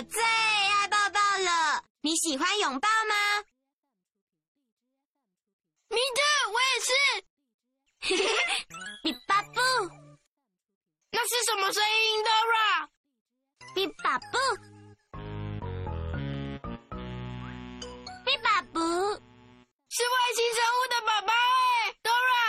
[0.00, 1.84] 我最爱抱抱了。
[2.00, 3.14] 你喜欢拥抱吗
[5.90, 6.90] ？Me too，我也是。
[9.04, 9.60] 比巴布，
[11.10, 12.88] 那是什么声音，Dora？
[13.74, 14.38] 比巴布，
[18.24, 18.80] 比巴布。
[19.90, 22.40] 是外星生物的宝宝哎，Dora。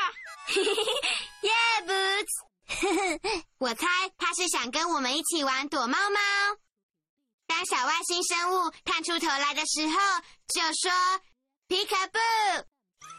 [1.44, 1.52] 耶
[1.86, 2.34] ，Boots！
[3.60, 6.20] 我猜他是想跟我们一起玩躲猫猫。
[7.72, 9.98] 当小外星生物探出头来的时候，
[10.48, 10.92] 就说
[11.70, 12.20] “皮卡布，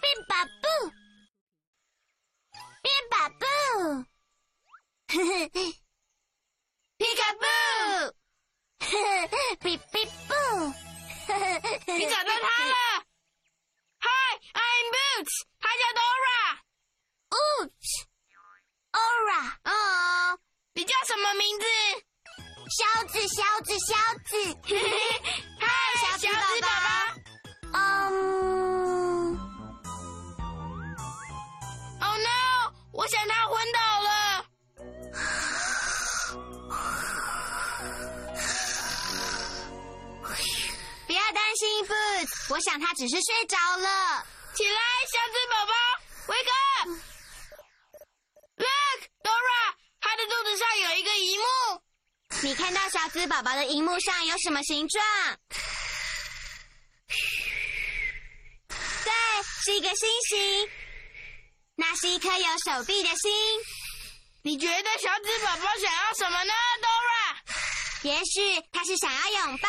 [0.02, 0.68] 变巴布，
[2.82, 3.46] 变巴布”，
[6.98, 7.46] 皮卡布，
[9.60, 10.34] 比比布，
[11.86, 12.74] 你找到他了。
[14.00, 16.58] Hi，I'm Boots，他叫 Dora。
[17.30, 18.04] Oops。
[18.92, 20.38] Ora，哦，
[20.74, 21.64] 你叫什么名字？
[22.72, 24.32] 小子，小子，小子。
[25.60, 25.66] 嗨，
[26.00, 26.88] 小子小子宝宝宝。
[27.74, 29.36] 嗯
[32.00, 32.72] ，Oh no！
[32.92, 34.08] 我想他昏倒了。
[41.06, 44.24] 不要担心，Boots，我想他只是睡着了。
[44.54, 44.80] 起来，
[45.12, 45.61] 小子宝
[53.12, 55.04] 子宝宝的荧幕上有什么形状？
[58.68, 59.12] 对，
[59.64, 60.70] 是一个星星。
[61.74, 63.30] 那是一颗有手臂的心。
[64.42, 67.36] 你觉得小紫宝宝想要什么呢，Dora？
[68.08, 69.68] 也许他是想要拥抱。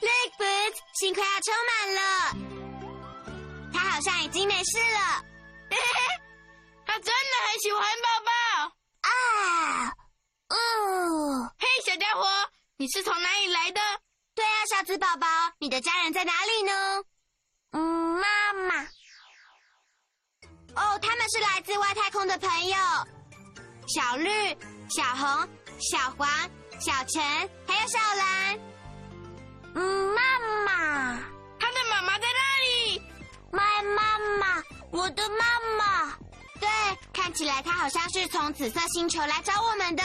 [0.00, 2.00] Look, Boots，星快要充满了。
[3.72, 5.29] 他好像已经没事了。
[12.80, 13.80] 你是从哪里来的？
[14.34, 15.26] 对啊，小紫宝宝，
[15.58, 17.04] 你的家人在哪里呢？
[17.72, 18.82] 嗯，妈妈。
[20.76, 22.76] 哦，他们是来自外太空的朋友，
[23.86, 24.30] 小绿、
[24.88, 25.46] 小红、
[25.78, 26.26] 小黄、
[26.80, 27.22] 小陈，
[27.68, 28.58] 还有小蓝。
[29.74, 31.18] 嗯，妈妈，
[31.58, 33.02] 他的妈妈在那里。
[33.52, 36.16] My 妈妈，我的妈妈。
[36.58, 36.66] 对，
[37.12, 40.02] 看起来他好像是从紫色星球来找我们的。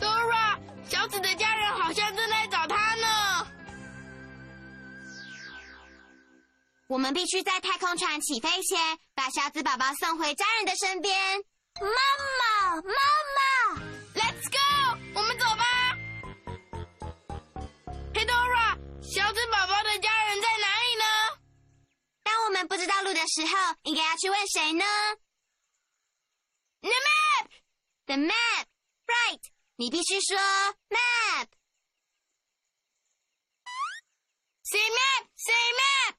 [0.00, 3.46] Dora，小紫的家人好像正在找他呢。
[6.88, 11.16] 我们必须在太空船起飞前，把小紫宝宝送回家人的身边。
[11.80, 11.86] 妈
[12.40, 12.92] 妈，妈
[13.36, 13.80] 妈
[14.14, 15.96] ，Let's go，我们走吧。
[18.12, 21.04] 嘿，Dora，小紫宝宝的家人在哪里呢？
[22.24, 24.84] 当我们不知道路的时候，应该要去问谁呢
[26.80, 27.50] The map。
[28.06, 28.66] ？The map,
[29.06, 29.40] right？
[29.80, 30.36] 你必须说
[30.90, 31.46] map。
[34.62, 36.14] Say map, say map。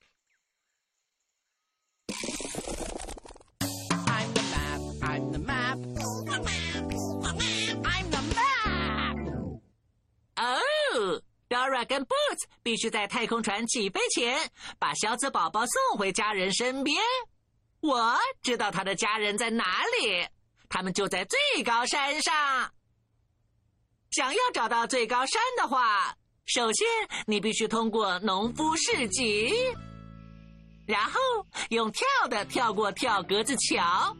[4.08, 4.82] I'm the map.
[5.06, 5.78] I'm the map.
[7.86, 9.62] I'm the map.
[10.38, 16.98] 哦，Dora 跟 Boots 必须在太空船起飞前把小紫宝宝送回家人身边。
[17.81, 20.28] 我知道他的家人在哪里，
[20.68, 22.74] 他们就在最高山上。
[24.12, 26.13] 想要找到最高山的话，
[26.46, 26.86] 首先
[27.25, 29.54] 你必须通过农夫市集，
[30.86, 31.19] 然后
[31.69, 34.13] 用跳的跳过跳格子桥，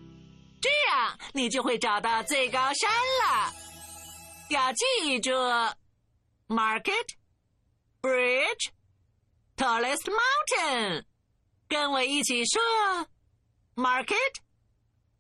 [0.62, 3.54] 这样你就会找到最高山了。
[4.50, 5.32] 要记住
[6.48, 7.08] ，Market
[8.02, 8.70] Bridge
[9.58, 11.04] Tallest Mountain，
[11.68, 12.62] 跟我一起说
[13.76, 14.36] ，Market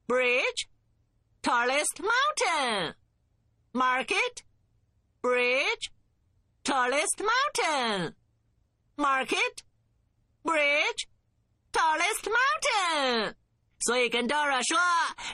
[0.07, 0.67] Bridge
[1.41, 2.95] Tallest mountain。
[3.73, 4.43] market。
[5.21, 5.91] Bridge,
[6.63, 8.15] tallest mountain.
[8.97, 9.63] Market,
[10.43, 11.07] bridge,
[11.71, 13.35] tallest mountain.
[13.81, 14.79] 所以跟 Dora 说，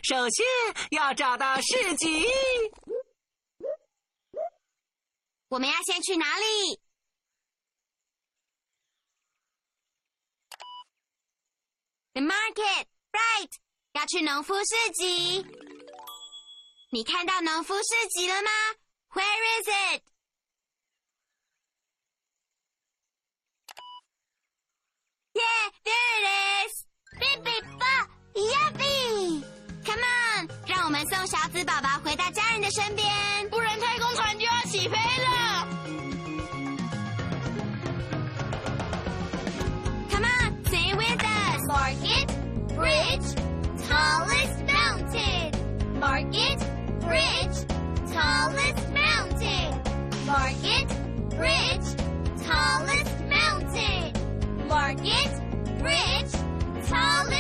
[0.04, 0.46] 首先
[0.92, 2.28] 要找到市集。
[5.50, 6.82] 我们要先去哪里
[12.14, 13.52] ？The market, right？
[13.94, 15.46] 要去农夫市集。
[16.92, 18.50] 你看到农夫市集了吗
[19.17, 20.03] ？Where is it？
[25.35, 26.27] Yeah, there it
[26.67, 26.73] is.
[27.19, 27.47] 哔哔
[27.79, 27.85] 吧，
[28.35, 29.45] Yuppie!
[29.85, 33.07] Come on，让我们送小紫宝宝回到家人的身边。
[33.51, 35.67] 不然太空船就要起飞了。
[40.11, 41.61] Come on, say it with us.
[41.67, 42.29] Market,
[42.77, 43.35] bridge,
[43.89, 45.51] tallest mountain.
[45.99, 46.59] Market,
[47.01, 47.67] bridge,
[48.13, 48.86] tallest mountain.
[50.40, 50.88] Market,
[51.32, 51.90] bridge,
[52.46, 54.14] tallest mountain.
[54.68, 55.32] Market,
[55.80, 56.32] bridge,
[56.88, 57.37] tallest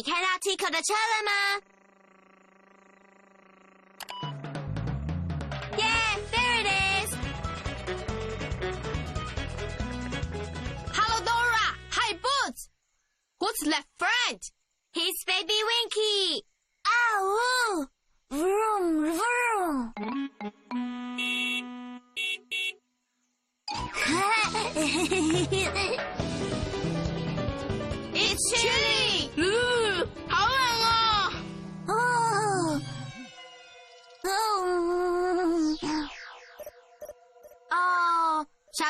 [0.00, 1.69] 你看到 Tico 的车了吗？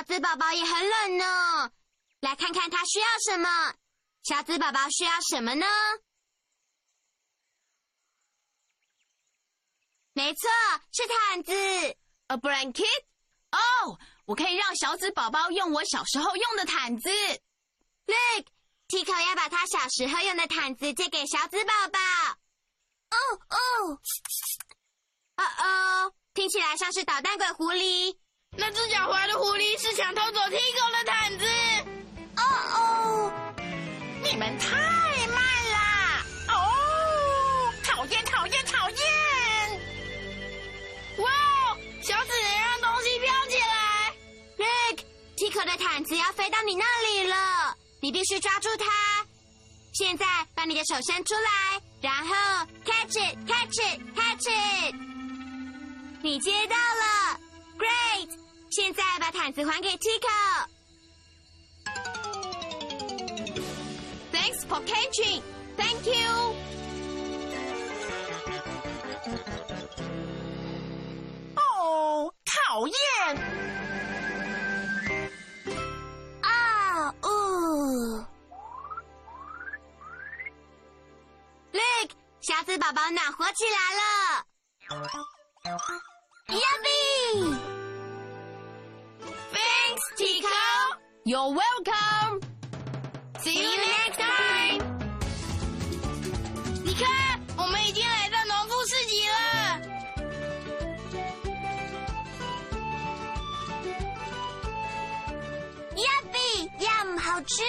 [0.01, 1.73] 小紫宝宝也很冷呢。
[2.21, 3.75] 来看看他需要什么。
[4.23, 5.67] 小紫宝宝需要什么呢？
[10.15, 10.49] 没错，
[10.91, 11.53] 是毯子。
[12.29, 13.05] A blanket?
[13.51, 17.11] 哦，我可以让小紫宝宝用我小时候用的毯子。
[18.07, 18.47] Look,
[18.89, 21.99] Tico 要把他小时候用的毯子借给小紫宝宝。
[23.11, 23.17] 哦
[23.51, 24.01] 哦，
[25.37, 28.19] 哦哦，听起来像是捣蛋鬼狐狸。
[28.61, 31.47] 那只狡猾的狐狸是想偷走 Tico 的毯子。
[32.37, 32.45] 哦
[32.77, 33.33] 哦，
[34.23, 34.77] 你们太
[35.29, 36.23] 慢啦！
[36.49, 38.99] 哦，讨厌，讨厌，讨厌！
[41.17, 41.31] 哇，
[42.03, 44.13] 小紫人让东西飘起来。
[44.59, 45.01] Look,
[45.39, 49.25] Tico 的毯子要飞到你那里了，你必须抓住它。
[49.95, 54.95] 现在把你的手伸出来，然后 catch it, catch it, catch it。
[56.23, 57.41] 你接到了
[57.79, 58.40] ，Great！
[58.71, 60.29] 现在把毯子还给 Tico。
[64.33, 65.43] Thanks for catching.
[65.77, 66.55] Thank you.
[71.57, 72.95] 哦，讨厌！
[76.43, 78.25] 啊呜
[81.73, 84.47] ！Look，小紫宝宝暖和起来了。
[91.49, 92.43] Welcome.
[93.43, 94.83] See you next time.
[96.85, 99.81] 你看，我们已经来到农夫市集了。
[105.97, 107.65] yummy，也唔好吃。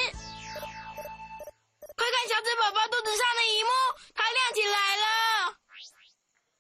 [1.96, 3.70] 快看小紫宝宝肚子上的一幕，
[4.14, 5.56] 它亮起来了。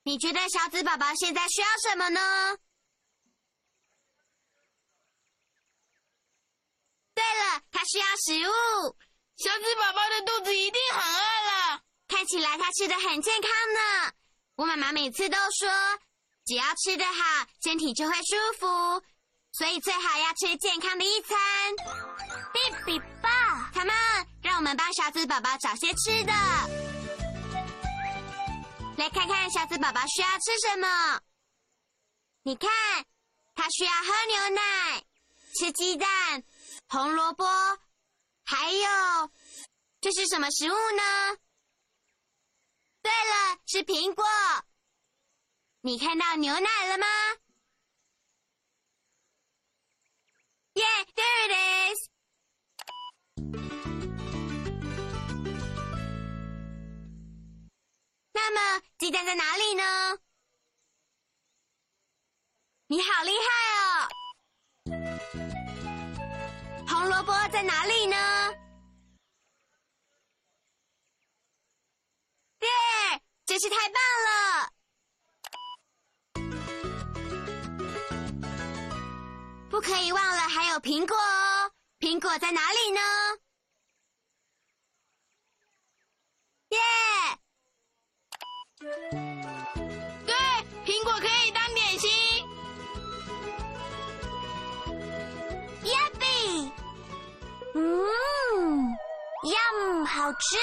[0.04, 2.58] 你觉得小紫宝宝现在需要什么呢？
[7.52, 8.96] 了，它需要食物。
[9.38, 11.82] 小紫宝宝的肚子一定很饿了。
[12.08, 14.12] 看起来它吃的很健康呢。
[14.56, 15.70] 我妈妈每次都说，
[16.46, 19.04] 只要吃得好，身体就会舒服，
[19.54, 21.38] 所以最好要吃健康的一餐。
[22.54, 26.34] 比比吧，Come on，让我们帮小紫宝宝找些吃的。
[28.98, 31.22] 来看看小紫宝宝需要吃什么。
[32.44, 32.70] 你看，
[33.56, 35.04] 他需要喝牛奶、
[35.58, 36.44] 吃鸡蛋、
[36.92, 37.46] 红萝卜，
[38.44, 39.32] 还有，
[40.02, 41.38] 这是什么食物呢？
[43.02, 44.26] 对了，是苹果。
[45.80, 47.08] 你看到牛奶了吗
[50.74, 51.54] ？Yeah, there it
[51.94, 52.10] is.
[58.34, 60.20] 那么鸡蛋在哪里呢？
[62.88, 63.46] 你好厉害
[63.78, 63.91] 哦！
[67.02, 68.16] 红萝卜在哪里呢？
[72.60, 72.68] 耶，
[73.44, 74.72] 真是太棒了！
[79.72, 83.02] 不可以忘了还有苹果哦，苹果在哪里呢？
[86.70, 86.78] 耶！
[90.28, 90.36] 对，
[90.86, 91.31] 苹果可以
[100.32, 100.56] 好吃。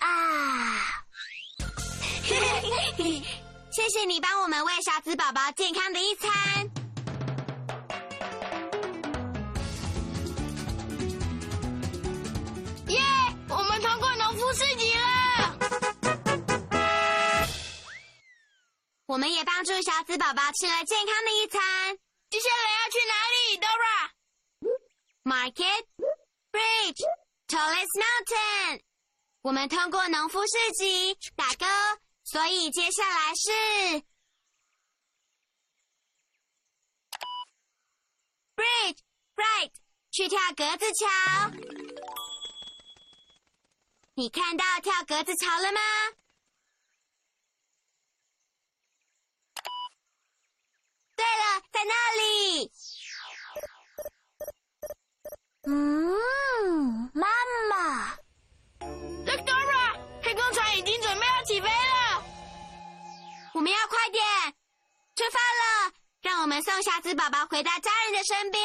[0.00, 0.82] 啊！
[3.70, 6.47] 谢谢你帮我们喂小紫宝宝健康的一餐。
[19.18, 21.98] 我们也帮助小紫宝宝吃了健康的一餐。
[22.30, 23.58] 接下来要去哪里
[25.24, 25.86] ，Dora？Market,
[26.52, 27.02] bridge,
[27.48, 28.84] tallest mountain。
[29.42, 31.66] 我们通过农夫市集打勾，
[32.22, 33.50] 所以接下来是
[38.54, 39.00] bridge,
[39.34, 39.72] right，
[40.12, 41.08] 去跳格子桥。
[44.14, 45.80] 你看到跳格子桥了吗？
[51.18, 52.70] 对了，在那里。
[55.66, 57.26] 嗯，妈
[57.68, 58.14] 妈
[59.26, 62.22] Dora，太空船已经准备要起飞了。
[63.54, 64.22] 我们要快点
[65.16, 68.62] 出发了，让我们送小子宝宝回到家人的身边。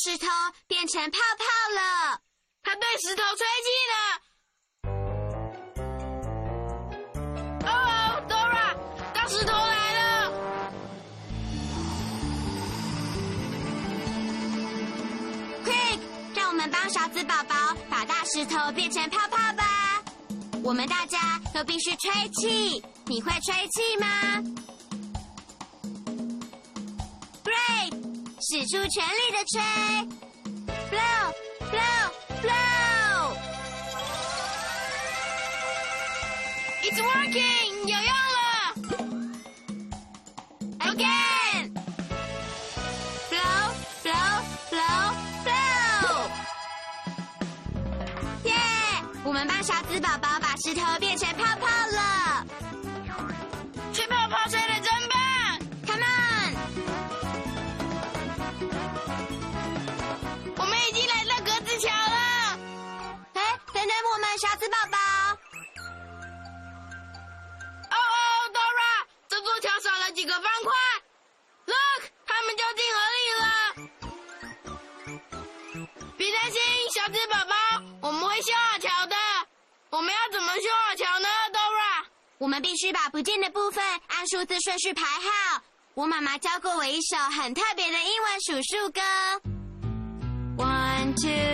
[0.00, 0.28] 石头
[0.68, 2.20] 变成泡泡了。
[2.62, 3.94] 它被石头吹气了。
[7.66, 8.76] 哦哦，Dora，
[9.12, 10.32] 大石头来了。
[15.64, 15.98] Quick，
[16.32, 20.00] 让我们帮勺子宝宝把大石头变成泡泡吧。
[20.62, 24.06] 我们大家都必须吹气，你会吹气吗
[28.58, 29.60] 使出全力的吹
[30.90, 31.32] ，blow
[31.70, 32.10] blow
[32.42, 33.36] blow。
[36.82, 38.42] It's working，有用了。
[40.80, 41.64] Again.
[43.30, 43.62] Blow,
[44.02, 45.06] blow, blow,
[45.44, 46.30] blow.
[48.42, 48.52] 耶！
[49.22, 52.44] 我们帮小紫宝宝把石头变成泡泡了。
[64.38, 64.96] 小子宝宝。
[67.90, 70.72] 哦哦，Dora，这座桥少了几个方块。
[71.66, 73.44] Look，他们掉进河里了。
[76.16, 76.60] 别担心，
[76.94, 77.54] 小子宝宝，
[78.00, 79.16] 我们会修好桥的。
[79.90, 82.04] 我们要怎么修好桥呢？Dora，
[82.38, 85.62] 我们必须把不见的部分按数字顺序排好。
[85.94, 89.00] 我妈妈教过我一首很特别的英文数数歌。
[90.56, 91.47] One，two。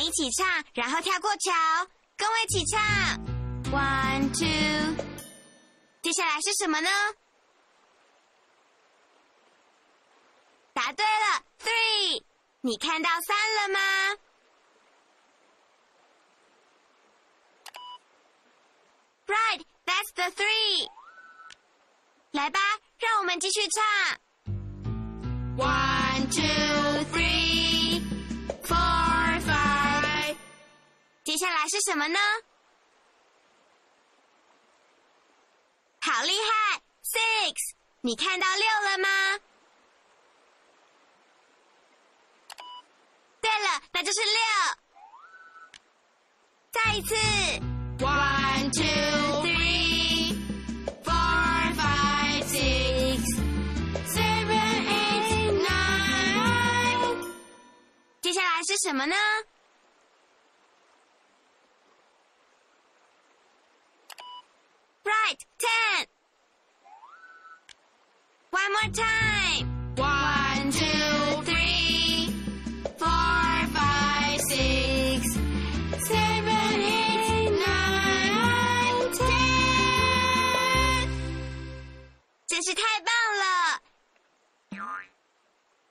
[0.00, 1.52] 一起唱，然后跳过桥，
[2.16, 2.80] 跟我一起唱。
[3.72, 5.04] One, two。
[6.02, 6.90] 接下来是什么呢？
[10.72, 12.24] 答对了，three。
[12.62, 13.80] 你看到三了吗
[19.26, 20.88] ？Right, that's the three。
[22.32, 22.58] 来吧，
[22.98, 23.84] 让我们继续唱。
[25.56, 27.39] One, two, three,
[31.30, 32.18] 接下来是什么呢？
[36.00, 37.54] 好厉害，six！
[38.00, 39.38] 你看到六了吗？
[43.40, 44.40] 对了，那就是六。
[46.72, 47.14] 再一次
[48.00, 48.82] ，one two
[49.44, 50.34] three
[51.04, 53.22] four five six
[54.08, 57.30] seven eight nine。
[58.20, 59.14] 接下来是什么呢
[65.10, 66.06] ？Right, ten.
[68.50, 69.66] One more time.
[69.96, 72.32] One, two, three,
[72.98, 75.20] four, five, six,
[76.06, 81.08] seven, eight, nine, ten.
[82.46, 83.44] 真是太棒了！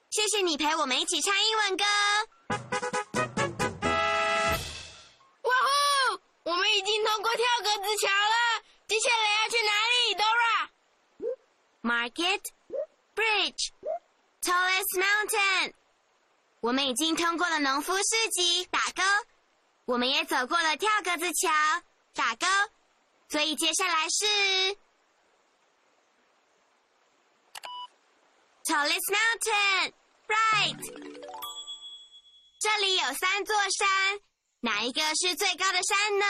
[0.10, 1.84] 谢谢你陪我们一起唱英文歌。
[5.44, 6.20] 哇哦！
[6.43, 8.38] 我们已经通过跳格子桥了，
[8.89, 10.15] 接下来要去哪里
[11.84, 12.41] ，Dora？Market
[13.13, 13.69] Bridge
[14.41, 15.75] Tallest Mountain。
[16.62, 19.04] 我们已经通过了农夫市集，打勾。
[19.86, 21.52] 我们也走过了跳格子桥，
[22.15, 22.47] 打勾。
[23.30, 24.25] 所以接下来是
[28.63, 30.82] Tallest Mountain，right。
[32.60, 34.19] 这里有三座山，
[34.62, 36.25] 哪一个是最高的山呢？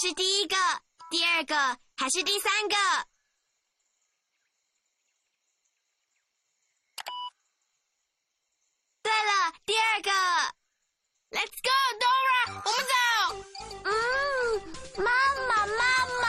[0.00, 0.56] 是第一个、
[1.10, 2.76] 第二个还是第三个？
[9.02, 10.10] 对了，第二个。
[11.30, 12.94] Let's go, Dora，我们走。
[13.84, 13.90] 嗯，
[14.98, 15.10] 妈
[15.48, 15.80] 妈，妈
[16.20, 16.24] 妈。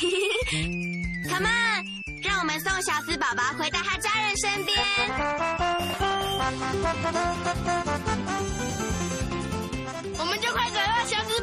[1.28, 1.84] Come on，
[2.22, 4.76] 让我们送小斯宝宝回到他家人身边。
[10.18, 11.39] 我们就快走到小子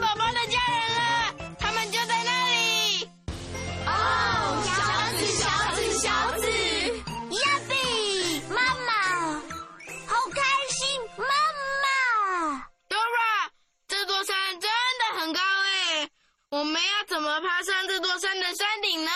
[16.57, 19.11] 我们要怎么爬上这座山的山顶呢？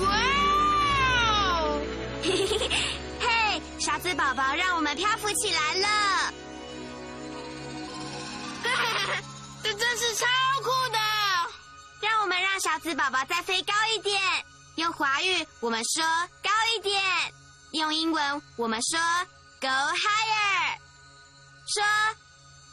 [0.00, 0.16] 哇
[1.32, 1.82] 哦！
[2.22, 2.70] 嘿 嘿嘿，
[3.18, 5.88] 嘿，小子宝宝，让我们漂浮起来了。
[8.62, 9.22] 哈哈哈，
[9.64, 10.24] 这真是超
[10.62, 10.98] 酷的！
[12.00, 14.22] 让我们让小子宝宝再飞高一点。
[14.76, 16.04] 用华语我们说
[16.44, 17.02] 高一点，
[17.72, 19.00] 用英文我们说
[19.60, 20.78] go higher。
[21.74, 21.82] 说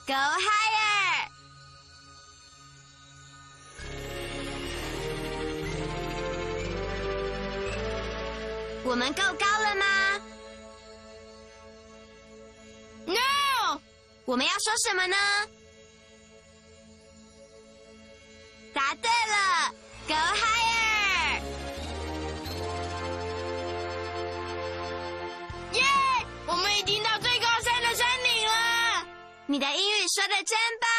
[0.06, 0.99] go higher。
[8.90, 9.86] 我们够高了吗
[13.06, 13.80] ？No。
[14.26, 15.16] 我们要说什么呢？
[18.74, 19.72] 答对了
[20.08, 21.40] ，Go higher！
[25.74, 25.84] 耶！
[26.48, 29.06] 我们已经到最高山的山顶了。
[29.46, 30.90] 你的英语说的真棒。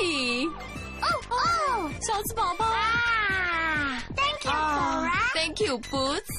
[0.00, 5.32] 哦哦，小子宝宝啊！Thank you, Dora。
[5.34, 6.32] ，Thank you Boots。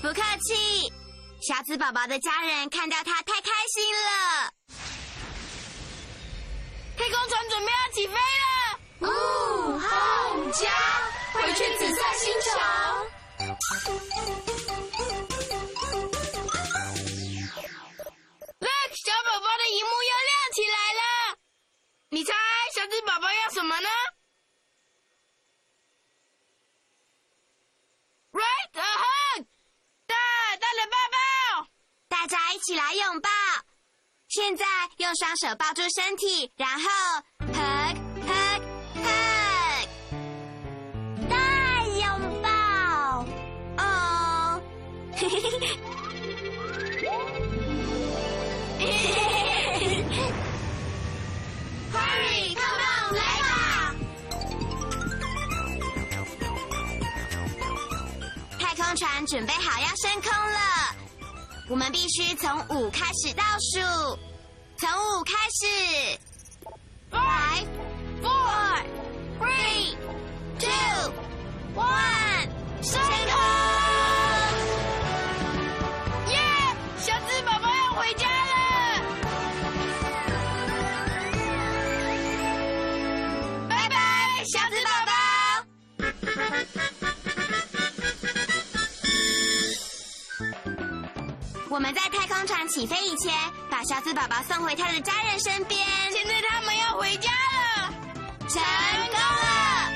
[0.00, 0.92] 不客气。
[1.46, 4.52] 小子宝宝的家人看到他太开心了。
[6.96, 8.78] 太空船准备要起飞了。
[9.00, 9.90] 哦，好
[10.52, 10.70] 家，
[11.32, 12.46] 回去紫色星球。
[34.34, 34.64] 现在
[34.96, 36.88] 用双手抱住身体，然后
[37.52, 37.94] hug
[38.26, 38.62] hug
[38.96, 39.86] hug，
[41.28, 42.48] 大拥抱。
[43.76, 44.58] 哦，
[45.14, 45.68] 嘿嘿嘿嘿。
[51.92, 53.94] Hurry, come on，来吧！
[58.58, 60.58] 太空船准备好要升空了，
[61.72, 63.80] 我们必须从五开始倒数，
[64.76, 66.18] 从五开始。
[67.10, 67.66] Five,
[68.20, 68.84] four,
[69.40, 69.96] three,
[70.58, 71.12] two,
[71.74, 72.31] one，
[91.72, 93.32] 我们在太空船起飞以前，
[93.70, 95.80] 把小紫宝宝送回他的家人身边。
[96.12, 97.94] 现在他们要回家了，
[98.46, 98.62] 成
[99.08, 99.90] 功了！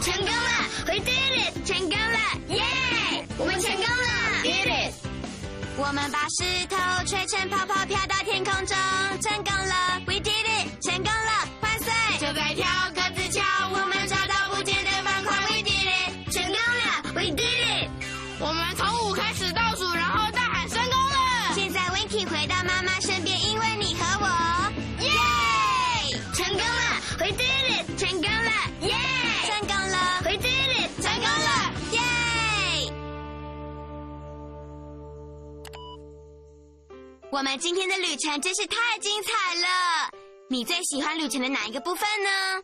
[0.00, 0.50] 成功了
[0.86, 1.66] ！We did it！
[1.66, 2.18] 成功了！
[2.48, 3.26] 耶！
[3.36, 4.94] 我们成功了！Did it！
[5.76, 8.74] 我们把石头吹成泡泡飘到天空中，
[9.20, 10.00] 成功了
[37.34, 40.08] 我们今天的旅程真是太精彩了！
[40.48, 42.62] 你最喜欢旅程的哪一个部分呢？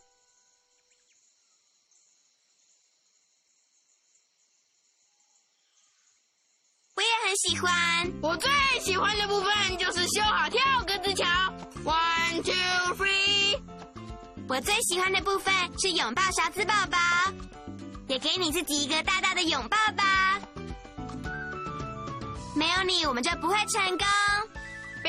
[6.94, 8.12] 我也很喜欢。
[8.22, 8.48] 我最
[8.80, 11.26] 喜欢的部分就是修好跳格子桥。
[11.82, 13.60] One two three，
[14.48, 16.96] 我最喜欢的部分是拥抱小子宝宝，
[18.06, 20.40] 也给你自己一个大大的拥抱吧。
[22.54, 24.06] 没有你，我们就不会成功。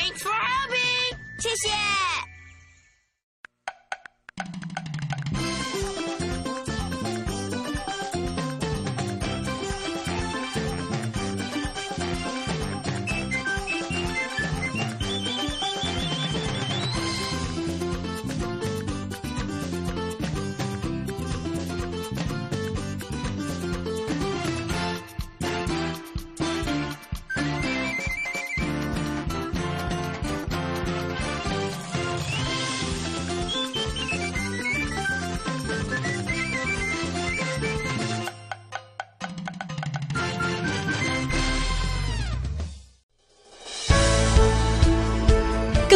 [0.02, 1.16] Thanks for helping。
[1.38, 2.21] 谢谢。